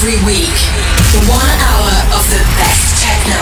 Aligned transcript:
Every 0.00 0.16
week, 0.24 0.56
one 1.28 1.50
hour 1.60 1.92
of 2.16 2.24
the 2.32 2.40
best 2.56 3.04
techno, 3.04 3.36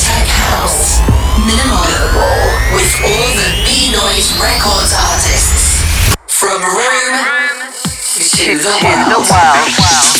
tech 0.00 0.24
house, 0.48 1.04
minimal, 1.44 1.84
with 2.72 2.88
all 3.04 3.28
the 3.36 3.50
Beenoise 3.68 4.32
Records 4.40 4.96
artists. 4.96 5.84
From 6.26 6.62
Rome 6.62 7.20
to 8.16 8.56
the 8.56 8.72
world. 9.28 10.19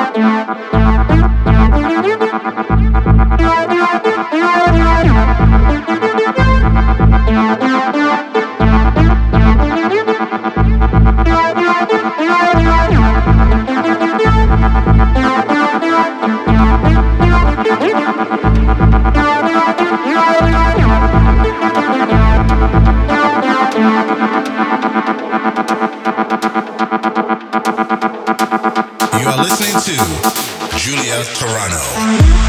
to 31.11 32.40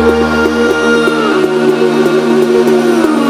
you. 3.20 3.25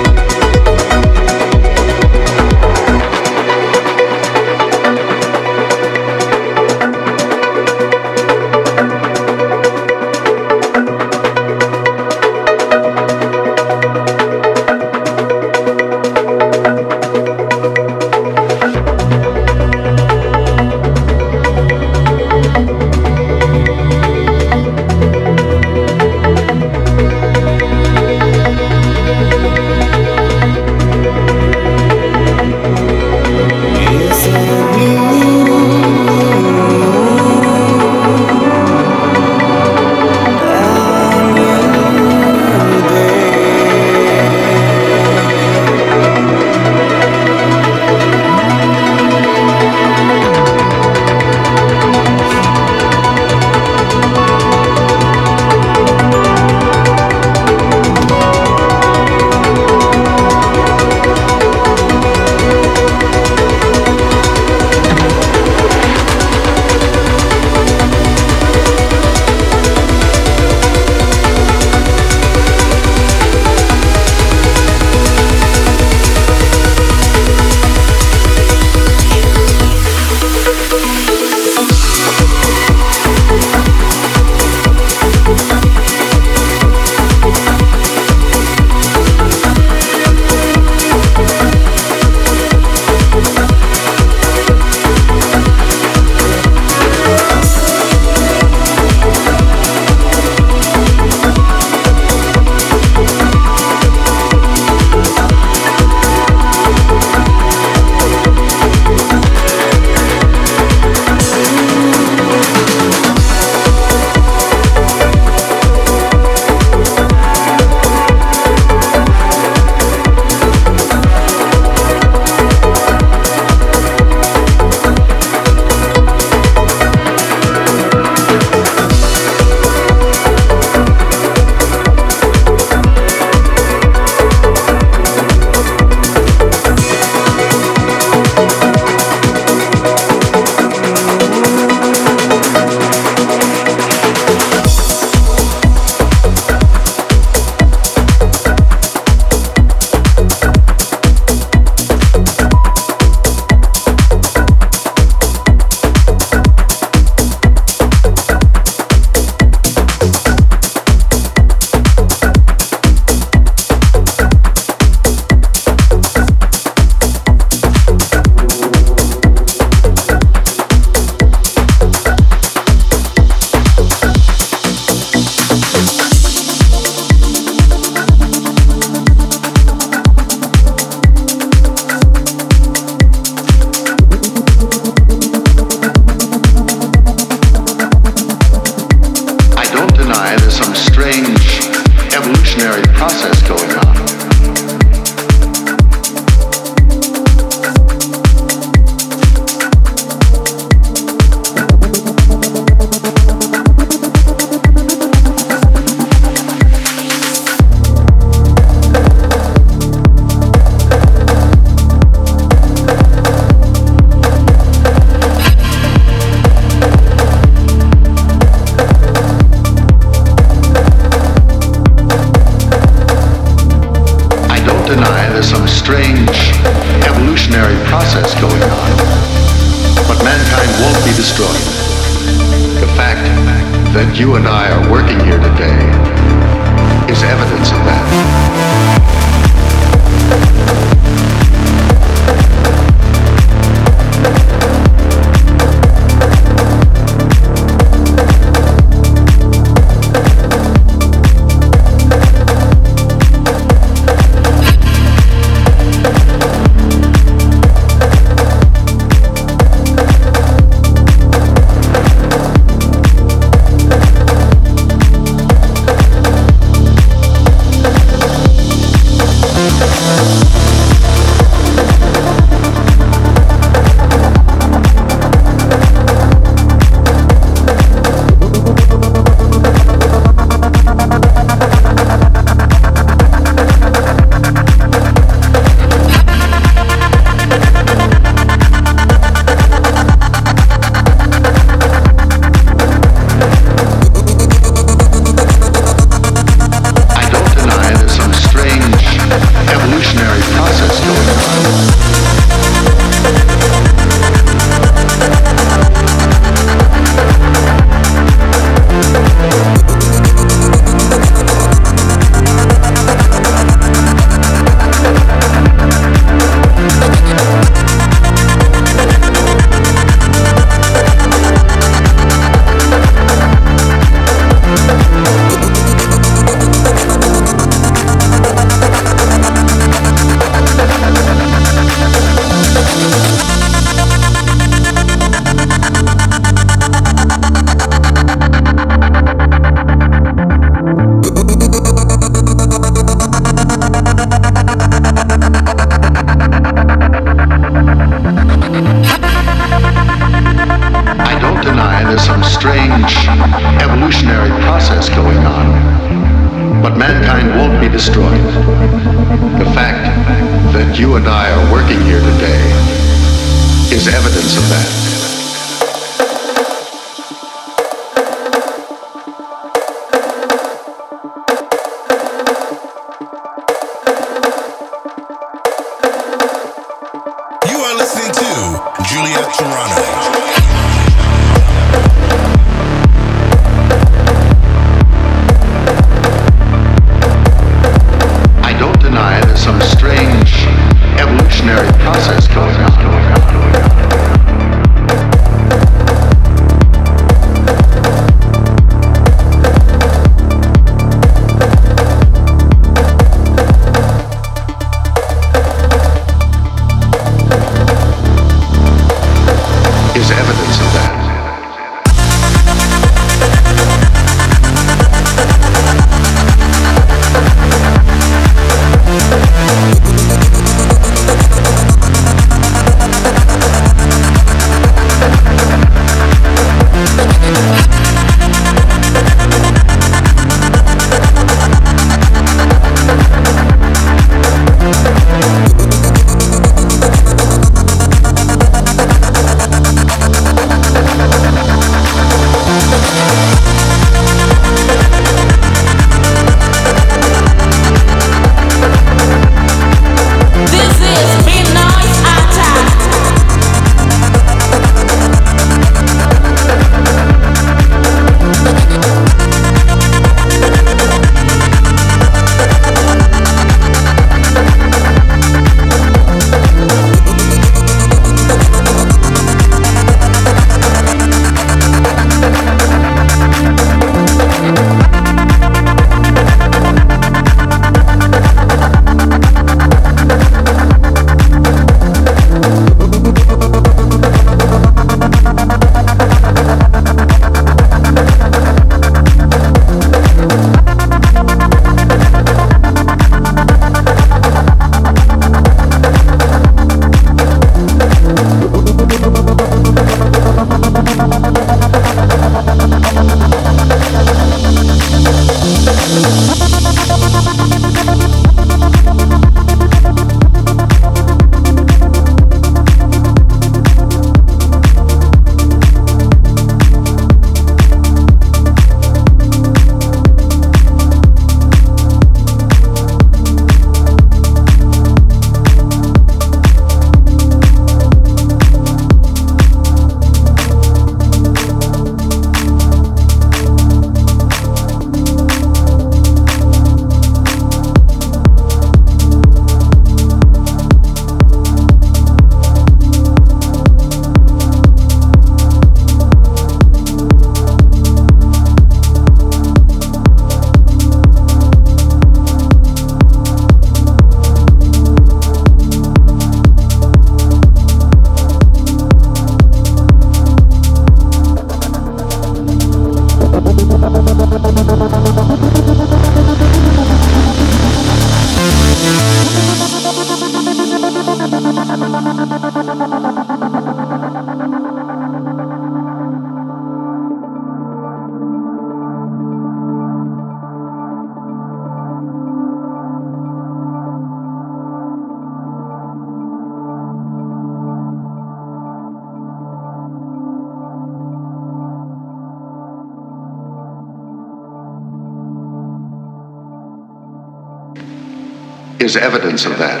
Is 599.11 599.17
evidence 599.17 599.65
of 599.65 599.77
that. 599.77 600.00